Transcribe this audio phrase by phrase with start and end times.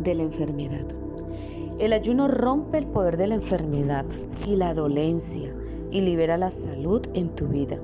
[0.00, 0.86] de la enfermedad.
[1.78, 4.04] El ayuno rompe el poder de la enfermedad
[4.46, 5.54] y la dolencia
[5.90, 7.80] y libera la salud en tu vida.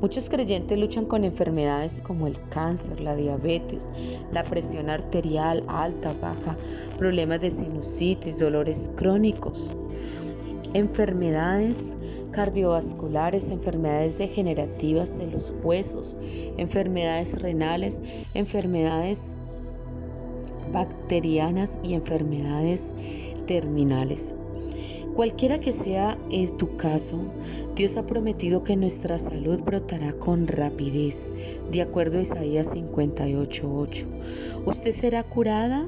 [0.00, 3.90] Muchos creyentes luchan con enfermedades como el cáncer, la diabetes,
[4.32, 6.56] la presión arterial alta, baja,
[6.96, 9.70] problemas de sinusitis, dolores crónicos,
[10.72, 11.96] enfermedades
[12.30, 16.16] cardiovasculares, enfermedades degenerativas de los huesos,
[16.56, 18.00] enfermedades renales,
[18.34, 19.34] enfermedades
[20.72, 22.94] bacterianas y enfermedades
[23.46, 24.34] terminales.
[25.14, 26.16] Cualquiera que sea
[26.56, 27.18] tu caso,
[27.74, 31.32] Dios ha prometido que nuestra salud brotará con rapidez,
[31.70, 34.06] de acuerdo a Isaías 58:8.
[34.64, 35.86] Usted será curada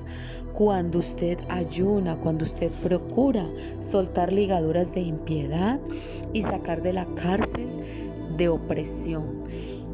[0.52, 3.46] cuando usted ayuna, cuando usted procura
[3.80, 5.80] soltar ligaduras de impiedad
[6.33, 7.69] y sacar de la cárcel
[8.36, 9.44] de opresión.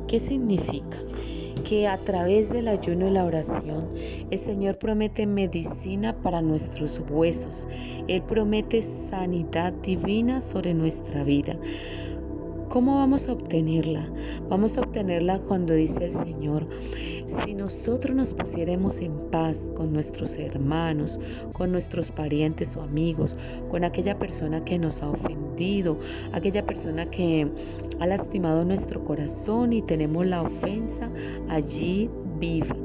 [0.08, 0.96] ¿Qué significa?
[1.64, 3.86] Que a través del ayuno y la oración
[4.30, 7.68] el Señor promete medicina para nuestros huesos.
[8.08, 11.58] Él promete sanidad divina sobre nuestra vida.
[12.68, 14.12] ¿Cómo vamos a obtenerla?
[14.50, 16.68] Vamos a obtenerla cuando dice el Señor,
[17.24, 21.18] si nosotros nos pusiéramos en paz con nuestros hermanos,
[21.54, 23.36] con nuestros parientes o amigos,
[23.70, 25.98] con aquella persona que nos ha ofendido,
[26.32, 27.50] aquella persona que
[28.00, 31.10] ha lastimado nuestro corazón y tenemos la ofensa
[31.48, 32.76] allí viva.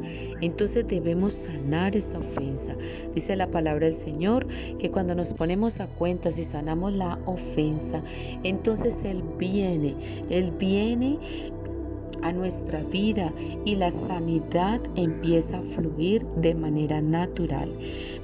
[0.42, 2.76] Entonces debemos sanar esa ofensa.
[3.14, 4.48] Dice la palabra del Señor
[4.80, 8.04] que cuando nos ponemos a cuentas y sanamos la ofensa,
[8.44, 9.96] entonces Él viene,
[10.30, 11.20] Él viene
[12.22, 13.32] a nuestra vida
[13.66, 17.70] y la sanidad empieza a fluir de manera natural.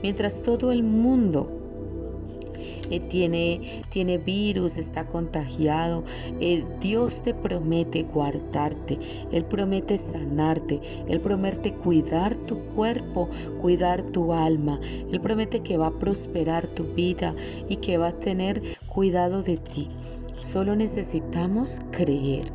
[0.01, 1.58] Mientras todo el mundo
[2.89, 6.03] eh, tiene, tiene virus, está contagiado.
[6.39, 8.99] Eh, Dios te promete guardarte,
[9.31, 13.29] Él promete sanarte, Él promete cuidar tu cuerpo,
[13.61, 14.79] cuidar tu alma,
[15.11, 17.35] Él promete que va a prosperar tu vida
[17.67, 19.89] y que va a tener cuidado de ti.
[20.41, 22.51] Solo necesitamos creer.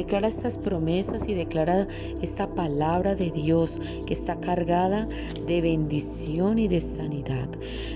[0.00, 1.86] Declara estas promesas y declara
[2.22, 5.06] esta palabra de Dios que está cargada
[5.46, 7.50] de bendición y de sanidad.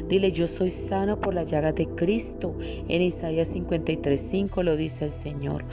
[0.06, 2.54] Dile, yo soy sano por la llaga de Cristo.
[2.88, 5.64] En Isaías 53:5 lo dice el Señor.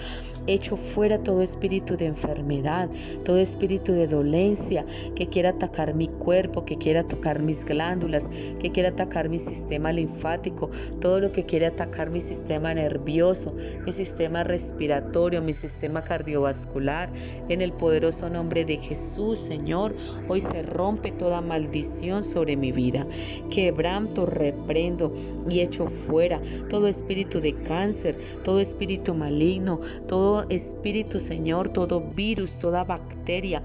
[0.47, 2.89] Echo fuera todo espíritu de enfermedad,
[3.25, 8.71] todo espíritu de dolencia que quiera atacar mi cuerpo, que quiera tocar mis glándulas, que
[8.71, 10.71] quiera atacar mi sistema linfático,
[11.01, 13.53] todo lo que quiere atacar mi sistema nervioso,
[13.85, 17.09] mi sistema respiratorio, mi sistema cardiovascular.
[17.49, 19.95] En el poderoso nombre de Jesús, Señor,
[20.27, 23.07] hoy se rompe toda maldición sobre mi vida.
[23.49, 25.11] Quebranto, reprendo
[25.49, 26.39] y echo fuera
[26.69, 33.63] todo espíritu de cáncer, todo espíritu maligno, todo espíritu, Señor, todo virus, toda bacteria,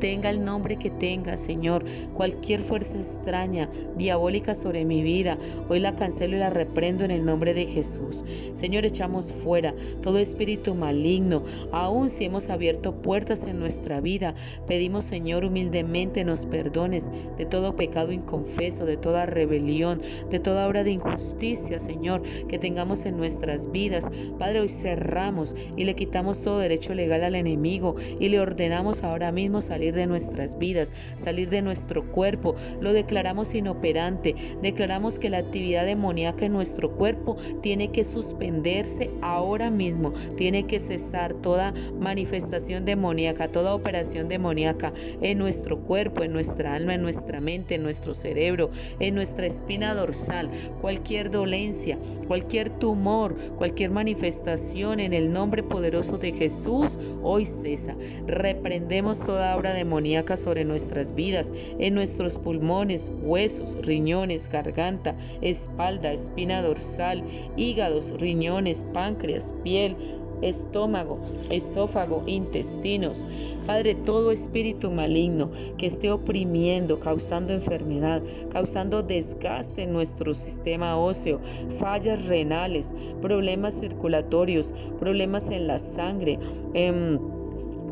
[0.00, 1.84] tenga el nombre que tenga, Señor,
[2.14, 7.24] cualquier fuerza extraña, diabólica sobre mi vida, hoy la cancelo y la reprendo en el
[7.24, 8.24] nombre de Jesús.
[8.54, 11.44] Señor, echamos fuera todo espíritu maligno,
[11.80, 14.34] aun si hemos abierto puertas en nuestra vida,
[14.66, 20.84] pedimos, Señor, humildemente nos perdones de todo pecado inconfeso, de toda rebelión, de toda obra
[20.84, 24.10] de injusticia, Señor, que tengamos en nuestras vidas.
[24.38, 29.32] Padre, hoy cerramos y le quitamos todo derecho legal al enemigo y le ordenamos ahora
[29.32, 32.56] mismo salir de nuestras vidas, salir de nuestro cuerpo.
[32.80, 39.70] Lo declaramos inoperante, declaramos que la actividad demoníaca en nuestro cuerpo tiene que suspenderse ahora
[39.70, 41.59] mismo, tiene que cesar toda
[41.98, 47.82] manifestación demoníaca, toda operación demoníaca en nuestro cuerpo, en nuestra alma, en nuestra mente, en
[47.82, 55.62] nuestro cerebro, en nuestra espina dorsal, cualquier dolencia, cualquier tumor, cualquier manifestación en el nombre
[55.62, 57.96] poderoso de Jesús, hoy cesa.
[58.26, 66.62] Reprendemos toda obra demoníaca sobre nuestras vidas, en nuestros pulmones, huesos, riñones, garganta, espalda, espina
[66.62, 67.24] dorsal,
[67.56, 69.96] hígados, riñones, páncreas, piel,
[70.42, 71.18] estómago,
[71.50, 73.26] esófago, intestinos.
[73.66, 81.40] Padre, todo espíritu maligno que esté oprimiendo, causando enfermedad, causando desgaste en nuestro sistema óseo,
[81.78, 86.38] fallas renales, problemas circulatorios, problemas en la sangre,
[86.74, 87.18] em,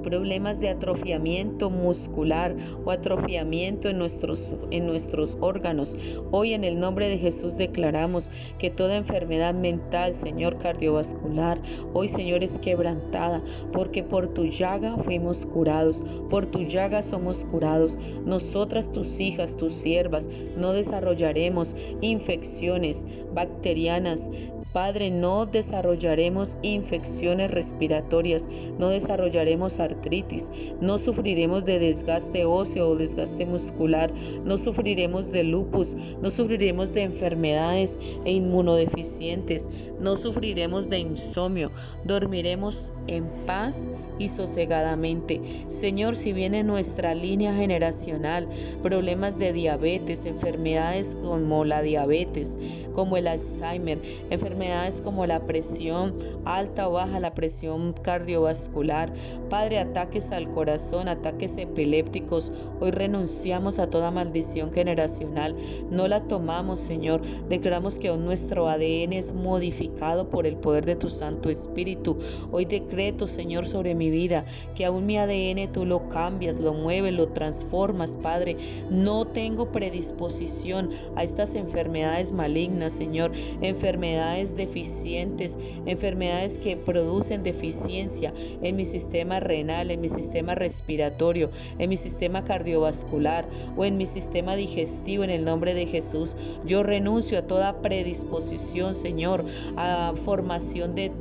[0.09, 2.57] problemas de atrofiamiento muscular
[2.87, 5.95] o atrofiamiento en nuestros, en nuestros órganos.
[6.31, 11.61] Hoy en el nombre de Jesús declaramos que toda enfermedad mental, Señor cardiovascular,
[11.93, 17.99] hoy Señor es quebrantada, porque por tu llaga fuimos curados, por tu llaga somos curados.
[18.25, 20.27] Nosotras, tus hijas, tus siervas,
[20.57, 23.05] no desarrollaremos infecciones
[23.39, 24.29] bacterianas,
[24.73, 28.49] Padre, no desarrollaremos infecciones respiratorias,
[28.79, 30.51] no desarrollaremos artritis,
[30.81, 34.13] no sufriremos de desgaste óseo o desgaste muscular,
[34.45, 39.71] no sufriremos de lupus, no sufriremos de enfermedades e inmunodeficientes,
[40.01, 41.71] no sufriremos de insomnio,
[42.05, 45.41] dormiremos en paz y sosegadamente.
[45.69, 48.49] Señor, si viene nuestra línea generacional,
[48.83, 52.57] problemas de diabetes, enfermedades como la diabetes,
[52.99, 53.99] como el Alzheimer,
[54.29, 59.13] enfermedades como la presión alta o baja, la presión cardiovascular.
[59.49, 62.51] Padre, ataques al corazón, ataques epilépticos.
[62.81, 65.55] Hoy renunciamos a toda maldición generacional.
[65.91, 67.23] No la tomamos, Señor.
[67.49, 72.19] Declaramos que nuestro ADN es modificado por el poder de tu Santo Espíritu.
[72.51, 74.45] Hoy decreto, Señor, sobre mi vida,
[74.75, 78.57] que aún mi ADN tú lo cambias, lo mueves, lo transformas, Padre.
[78.91, 88.33] No tengo predisposición a estas enfermedades malignas Señor, enfermedades deficientes, enfermedades que producen deficiencia
[88.63, 94.07] en mi sistema renal, en mi sistema respiratorio, en mi sistema cardiovascular o en mi
[94.07, 96.37] sistema digestivo en el nombre de Jesús.
[96.65, 99.45] Yo renuncio a toda predisposición, Señor,
[99.77, 101.13] a formación de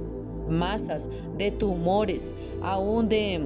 [0.47, 3.41] masas, de tumores, aún de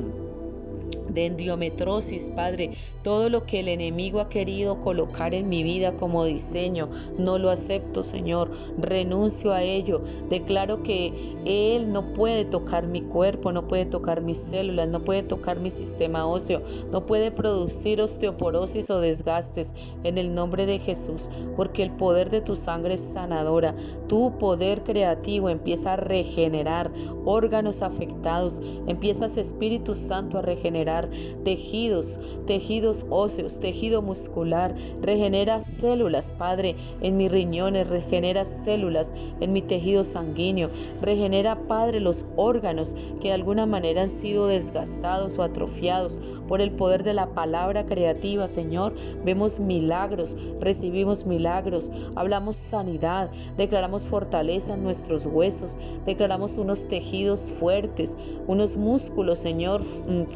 [1.14, 2.72] de endiometrosis, Padre.
[3.04, 7.50] Todo lo que el enemigo ha querido colocar en mi vida como diseño, no lo
[7.50, 8.52] acepto, Señor.
[8.78, 10.02] Renuncio a ello.
[10.30, 11.14] Declaro que
[11.46, 15.70] Él no puede tocar mi cuerpo, no puede tocar mis células, no puede tocar mi
[15.70, 16.62] sistema óseo,
[16.92, 19.74] no puede producir osteoporosis o desgastes
[20.04, 23.76] en el nombre de Jesús, porque el poder de tu sangre es sanadora.
[24.08, 26.92] Tu poder creativo empieza a regenerar
[27.26, 31.01] órganos afectados, empiezas Espíritu Santo a regenerar
[31.44, 34.76] tejidos, tejidos óseos, tejido muscular.
[35.02, 40.70] Regenera células, Padre, en mis riñones, regenera células en mi tejido sanguíneo.
[41.02, 46.72] Regenera, Padre, los órganos que de alguna manera han sido desgastados o atrofiados por el
[46.72, 48.94] poder de la palabra creativa, Señor.
[49.24, 58.18] Vemos milagros, recibimos milagros, hablamos sanidad, declaramos fortaleza en nuestros huesos, declaramos unos tejidos fuertes,
[58.48, 60.30] unos músculos, Señor, mm,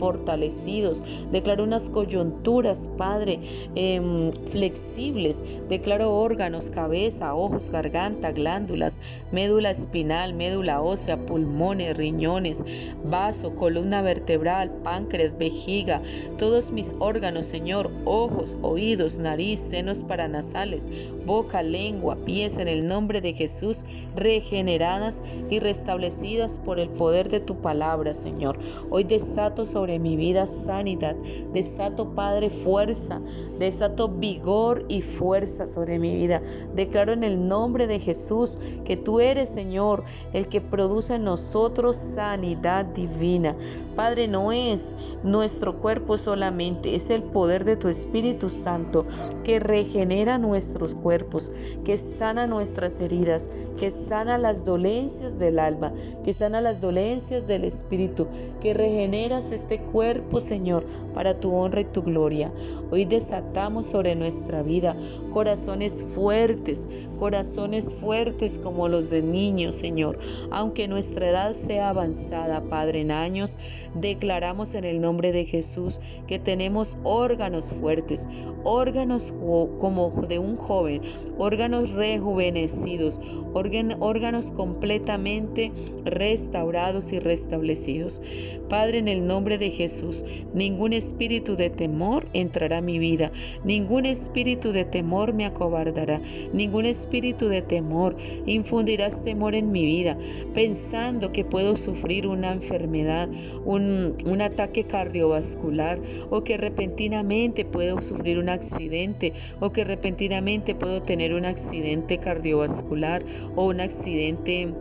[1.31, 3.39] Declaro unas coyunturas, Padre,
[3.75, 5.43] em, flexibles.
[5.69, 8.99] Declaro órganos, cabeza, ojos, garganta, glándulas,
[9.31, 12.65] médula espinal, médula ósea, pulmones, riñones,
[13.03, 16.01] vaso, columna vertebral, páncreas, vejiga,
[16.37, 20.89] todos mis órganos, Señor, ojos, oídos, nariz, senos paranasales,
[21.25, 23.83] boca, lengua, pies, en el nombre de Jesús,
[24.15, 28.57] regeneradas y restablecidas por el poder de tu palabra, Señor.
[28.89, 31.15] Hoy desato sobre mi vida sanidad.
[31.51, 33.21] Desato, Padre, fuerza.
[33.57, 36.41] Desato vigor y fuerza sobre mi vida.
[36.75, 41.95] Declaro en el nombre de Jesús que tú eres, Señor, el que produce en nosotros
[41.95, 43.55] sanidad divina.
[43.95, 44.93] Padre, no es
[45.25, 49.05] nuestro cuerpo solamente, es el poder de tu Espíritu Santo
[49.43, 51.51] que regenera nuestros cuerpos,
[51.83, 57.63] que sana nuestras heridas, que sana las dolencias del alma, que sana las dolencias del
[57.63, 58.27] Espíritu,
[58.61, 62.51] que regeneras este cuerpo, Señor, para tu honra y tu gloria.
[62.91, 64.95] Hoy desatamos sobre nuestra vida
[65.33, 70.19] corazones fuertes, corazones fuertes como los de niños, Señor.
[70.51, 73.57] Aunque nuestra edad sea avanzada, Padre, en años,
[73.93, 78.27] declaramos en el nombre de Jesús que tenemos órganos fuertes,
[78.63, 81.01] órganos como de un joven,
[81.37, 83.19] órganos rejuvenecidos,
[83.53, 85.71] órganos completamente
[86.03, 88.21] restaurados y restablecidos.
[88.69, 93.31] Padre, en el nombre de Jesús, ningún espíritu de temor entrará a mi vida,
[93.63, 96.19] ningún espíritu de temor me acobardará,
[96.51, 98.17] ningún espíritu de temor.
[98.45, 100.17] Infundirás temor en mi vida,
[100.53, 103.29] pensando que puedo sufrir una enfermedad,
[103.63, 111.01] un, un ataque cardiovascular o que repentinamente puedo sufrir un accidente o que repentinamente puedo
[111.01, 113.23] tener un accidente cardiovascular
[113.55, 114.73] o un accidente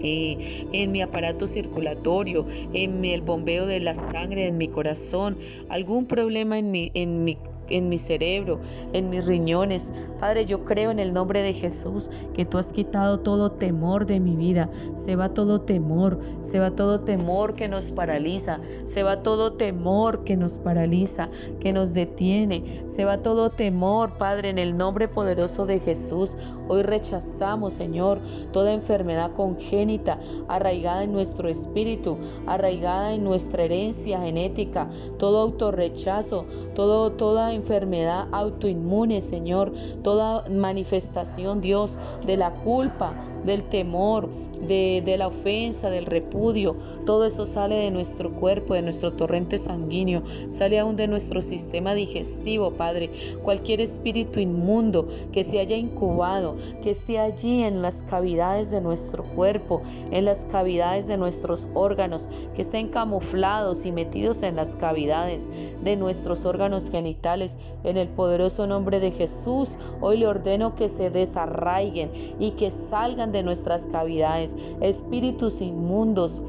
[0.00, 5.36] eh, en mi aparato circulatorio, en el bombeo de la sangre en mi corazón,
[5.68, 7.36] algún problema en mi, en mi
[7.70, 8.60] en mi cerebro,
[8.92, 9.92] en mis riñones.
[10.18, 14.20] Padre, yo creo en el nombre de Jesús que tú has quitado todo temor de
[14.20, 14.70] mi vida.
[14.94, 20.24] Se va todo temor, se va todo temor que nos paraliza, se va todo temor
[20.24, 21.28] que nos paraliza,
[21.60, 26.36] que nos detiene, se va todo temor, Padre, en el nombre poderoso de Jesús.
[26.68, 28.20] Hoy rechazamos, Señor,
[28.52, 37.12] toda enfermedad congénita arraigada en nuestro espíritu, arraigada en nuestra herencia genética, todo autorrechazo, todo,
[37.12, 39.72] toda enfermedad autoinmune, Señor,
[40.02, 44.28] toda manifestación, Dios, de la culpa, del temor,
[44.60, 46.76] de, la ofensa, del repudio.
[47.06, 51.94] Todo eso sale de nuestro cuerpo, de nuestro torrente sanguíneo, sale aún de nuestro sistema
[51.94, 53.10] digestivo, Padre.
[53.42, 59.22] Cualquier espíritu inmundo que se haya incubado, que esté allí en las cavidades de nuestro
[59.22, 65.48] cuerpo, en las cavidades de nuestros órganos, que estén camuflados y metidos en las cavidades
[65.82, 71.10] de nuestros órganos genitales, en el poderoso nombre de Jesús, hoy le ordeno que se
[71.10, 76.42] desarraiguen y que salgan de nuestras cavidades espíritus inmundos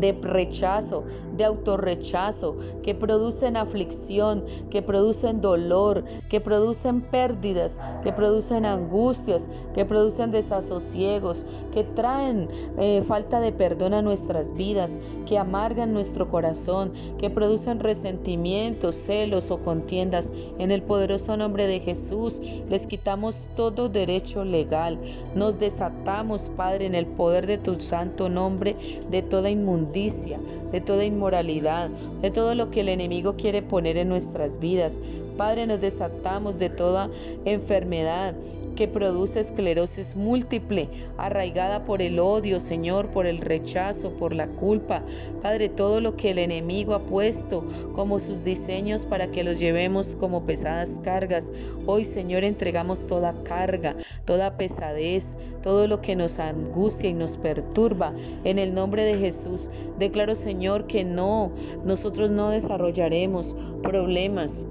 [0.00, 1.04] de rechazo,
[1.36, 9.84] de autorrechazo, que producen aflicción, que producen dolor, que producen pérdidas, que producen angustias, que
[9.84, 12.48] producen desasosiegos, que traen
[12.78, 19.50] eh, falta de perdón a nuestras vidas, que amargan nuestro corazón, que producen resentimientos, celos
[19.50, 20.30] o contiendas.
[20.58, 24.98] En el poderoso nombre de Jesús les quitamos todo derecho legal.
[25.34, 28.76] Nos desatamos, Padre, en el poder de tu santo nombre
[29.10, 34.08] de toda inmundicia de toda inmoralidad, de todo lo que el enemigo quiere poner en
[34.08, 34.98] nuestras vidas.
[35.36, 37.10] Padre, nos desatamos de toda
[37.44, 38.34] enfermedad
[38.74, 45.02] que produce esclerosis múltiple, arraigada por el odio, Señor, por el rechazo, por la culpa.
[45.42, 47.64] Padre, todo lo que el enemigo ha puesto
[47.94, 51.50] como sus diseños para que los llevemos como pesadas cargas.
[51.86, 58.12] Hoy, Señor, entregamos toda carga, toda pesadez, todo lo que nos angustia y nos perturba.
[58.44, 61.52] En el nombre de Jesús, declaro, Señor, que no,
[61.84, 64.64] nosotros no desarrollaremos problemas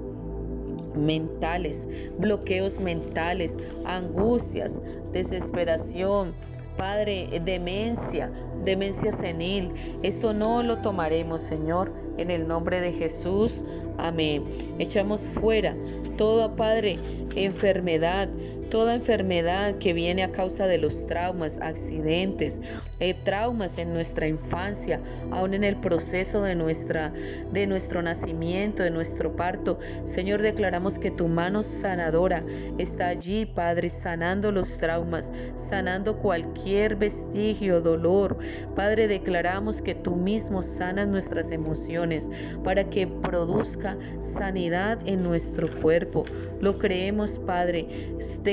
[0.96, 4.80] mentales, bloqueos mentales, angustias,
[5.12, 6.32] desesperación,
[6.76, 8.30] Padre, demencia,
[8.64, 9.70] demencia senil.
[10.02, 13.64] Esto no lo tomaremos, Señor, en el nombre de Jesús.
[13.96, 14.42] Amén.
[14.78, 15.76] Echamos fuera
[16.18, 16.98] toda, Padre,
[17.36, 18.28] enfermedad,
[18.70, 22.60] toda enfermedad que viene a causa de los traumas, accidentes,
[23.00, 27.12] eh, traumas en nuestra infancia, aún en el proceso de, nuestra,
[27.52, 29.78] de nuestro nacimiento, de nuestro parto.
[30.04, 32.44] Señor, declaramos que tu mano sanadora
[32.78, 38.38] está allí, Padre, sanando los traumas, sanando cualquier vestigio, dolor.
[38.74, 42.28] Padre, declaramos que tú mismo sanas nuestras emociones
[42.62, 46.24] para que produzca sanidad en nuestro cuerpo.
[46.60, 47.86] Lo creemos, Padre.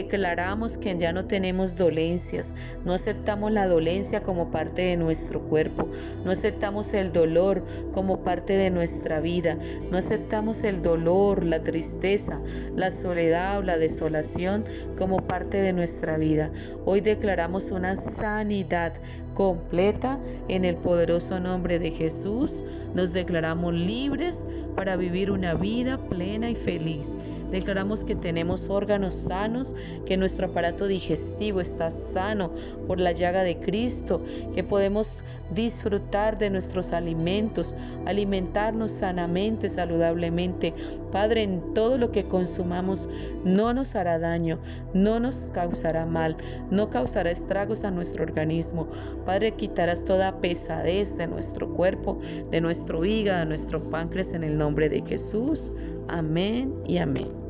[0.01, 2.55] Declaramos que ya no tenemos dolencias.
[2.86, 5.88] No aceptamos la dolencia como parte de nuestro cuerpo.
[6.25, 9.60] No aceptamos el dolor como parte de nuestra vida.
[9.91, 12.39] No aceptamos el dolor, la tristeza,
[12.75, 14.65] la soledad o la desolación
[14.98, 16.50] como parte de nuestra vida.
[16.84, 18.93] Hoy declaramos una sanidad
[19.34, 22.64] completa en el poderoso nombre de Jesús.
[22.94, 24.46] Nos declaramos libres
[24.76, 27.16] para vivir una vida plena y feliz.
[27.52, 32.52] Declaramos que tenemos órganos sanos, que nuestro aparato digestivo está sano
[32.88, 34.22] por la llaga de Cristo,
[34.56, 40.74] que podemos disfrutar de nuestros alimentos, alimentarnos sanamente, saludablemente.
[41.12, 43.08] Padre, en todo lo que consumamos
[43.43, 44.60] no nos hará daño,
[44.93, 46.38] no nos causará mal,
[46.70, 48.88] no causará estragos a nuestro organismo.
[49.25, 54.58] Padre, quitarás toda pesadez de nuestro cuerpo, de nuestro hígado, de nuestro páncreas en el
[54.58, 55.74] nombre de Jesús.
[56.08, 57.40] Amén y amén.